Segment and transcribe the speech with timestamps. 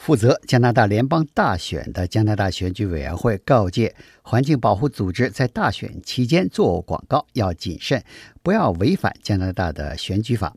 [0.00, 8.02] 负责加拿大联邦大选的加拿大选举委员会告诫环境保护组织，在大选期间做广告要谨慎，
[8.42, 10.56] 不要违反加拿大的选举法。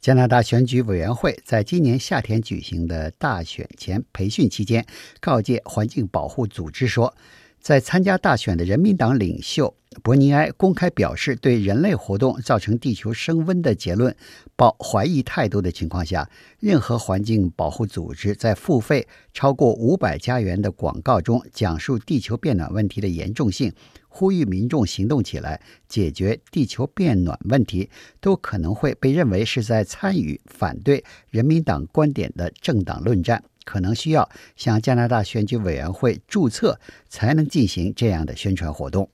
[0.00, 4.86] 加拿大选举委员会在今年夏天举行的大选前培训期间，
[5.20, 7.14] 告诫环境保护组织说。
[7.62, 9.72] 在参加大选的人民党领袖
[10.02, 14.16] 伯尼埃公开表示对人类活动造成地球升温的结论
[14.56, 16.28] 抱怀疑态度的情况下，
[16.58, 23.72] 任何环境保护组织在付费超过五百加元的广告中讲述地球变暖问题的严重性，
[24.08, 27.88] 呼吁民众行动起来解决地球变暖问题，
[28.20, 33.44] 都可能会被认为是在参与反对人民党观点的政党论战。
[33.65, 39.09] 可能需要向加拿大选举委员会注册，才能进行这样的宣传活动。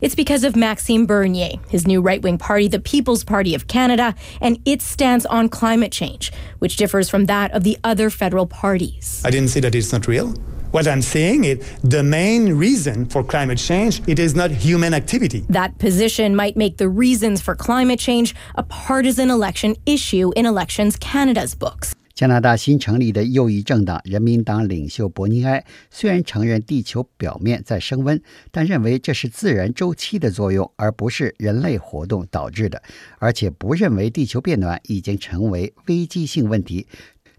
[0.00, 4.14] It's because of Maxime Bernier, his new right wing party, the People's Party of Canada,
[4.40, 9.22] and its stance on climate change, which differs from that of the other federal parties.
[9.24, 10.34] I didn't say that it's not real.
[10.70, 15.46] What I'm saying is the main reason for climate change it is not human activity.
[15.48, 20.96] That position might make the reasons for climate change a partisan election issue in Elections
[20.96, 21.94] Canada's books.
[22.13, 32.81] 加拿大新成立的右翼政党人民党领袖伯尼埃虽然承认地球表面在升温，但认为这是自然周期的作用，而不是人类活动导致的，
[33.19, 36.87] 而且不认为地球变暖已经成为危机性问题。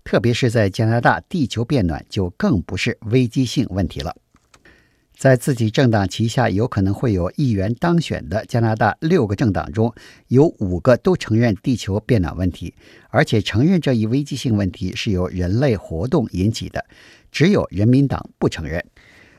[0.04, 4.16] 特别是在加拿大，地球变暖就更不是危机性问题了。
[5.22, 9.94] 在自己政党旗下有可能会有议员当选的加拿大六个政党中，
[10.26, 12.74] 有五个都承认地球变暖问题，
[13.08, 16.84] 而且承认这一危机性问题是由人类活动引起的。
[17.30, 18.84] 只有人民党不承认。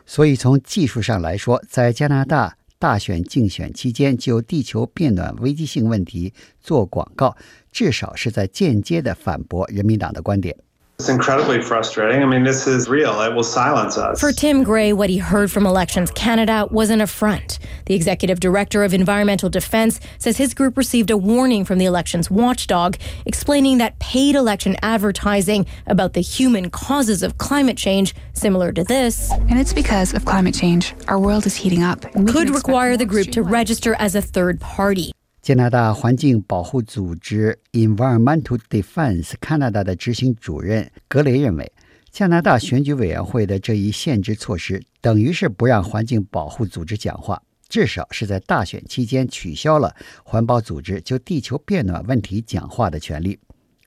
[0.05, 7.35] 所以从技术上来说，在加拿大大选竞选期间就地球变暖危机性问题做广告，
[7.73, 10.55] 至少是在间接的反驳人民党的观点。
[10.99, 12.21] It's incredibly frustrating.
[12.21, 13.19] I mean, this is real.
[13.21, 14.21] It will silence us.
[14.21, 17.59] For Tim Gray, what he heard from Elections Canada was an affront.
[17.87, 22.31] The executive director of Environmental Defence says his group received a warning from the elections
[22.31, 22.95] watchdog
[23.25, 29.29] explaining that paid election advertising about the human causes of climate change, similar to this,
[29.31, 30.93] and it's because of climate change.
[31.09, 32.03] Our world is heating up.
[32.27, 35.11] Could require the group to register as a third party.
[35.43, 41.69] 加拿大环境保护组织 Environmental Defense Canada 的执行主任格雷认为，
[42.09, 49.93] 加拿大选举委员会的这一限制措施等于是不让环境保护组织讲话，至少是在大选期间取消了
[50.23, 53.37] 环保组织就地球变暖问题讲话的权利。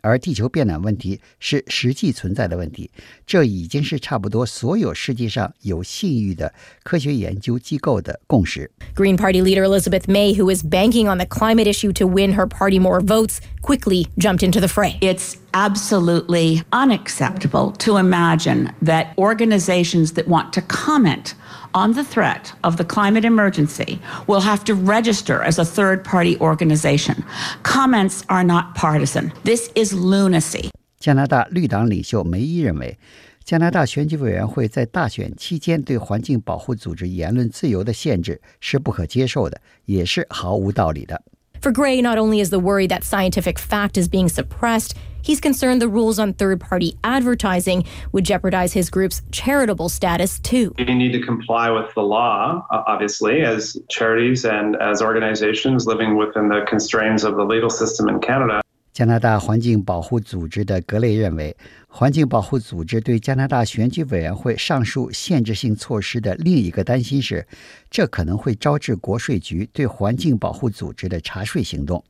[0.05, 2.89] 而地球变暖问题是实际存在的问题，
[3.27, 6.51] 这已经是差不多所有世界上有信誉的
[6.81, 8.72] 科学研究机构的共识。
[8.95, 12.79] Green Party leader Elizabeth May, who is banking on the climate issue to win her party
[12.79, 14.97] more votes, quickly jumped into the fray.
[15.01, 21.35] It's absolutely unacceptable to imagine that organizations that want to comment
[21.73, 26.38] on the threat of the climate emergency will have to register as a third party
[26.39, 27.23] organization.
[27.63, 29.31] Comments are not partisan.
[29.45, 30.69] This is lunacy.
[30.99, 32.97] 加拿大绿党领袖梅伊认为，
[33.44, 41.22] 加拿大选举委员会在大选期间对环境保护组织言论自由的限制是不可接受的，也是毫无道理的。
[41.59, 45.88] For Gray, not only is the worry that scientific fact is being suppressed, he's concerned the
[45.88, 47.83] rules on third party advertising
[48.13, 50.73] would jeopardize his group's charitable status, too.
[50.79, 56.49] You need to comply with the law, obviously, as charities and as organizations living within
[56.49, 58.61] the constraints of the legal system in Canada.
[58.96, 61.54] 加拿大环境保护组织的格雷认为，
[61.86, 67.46] 环境保护组织对加拿大选举委员会上述限制性措施的另一个担心是，
[67.90, 72.02] 这可能会招致国税局对环境保护组织的查税行动，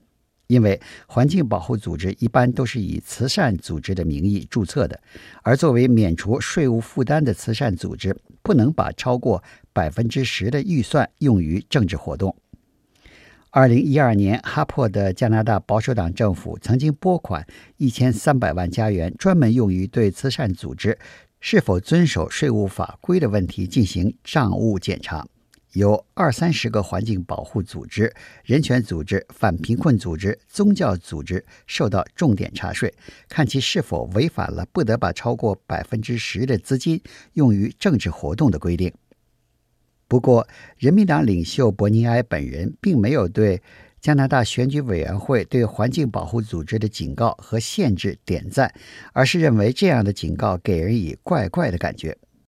[0.46, 5.00] 因为环境保护组织一般都是以慈善组织的名义注册的，
[5.42, 9.42] 而作为免除税务负担的慈善组织，不能把超过
[9.72, 12.36] 百分之十的预算用于政治活动。
[13.56, 17.46] 二零一二年，哈珀的加拿大保守党政府曾经拨款
[17.78, 20.98] 一千三百万加元，专门用于对慈善组织
[21.40, 25.26] 是否遵守税务法规的问题进行账务检查。
[25.72, 28.12] 有二三十个环境保护组织、
[28.44, 32.92] 人权组织、反贫困组织、宗教组织受到重点查税，
[33.26, 37.00] 看其是否违反了不得把超过百分之十的资金
[37.32, 38.92] 用于政治活动的规定。
[40.08, 40.46] 不过，
[40.78, 43.60] 人民党领袖伯尼埃本人并没有对
[44.00, 48.72] 加拿大选举委员会对环境保护组织的警告和限制点赞，
[49.12, 52.16] 而是认为这样的警告给人以怪怪的感觉。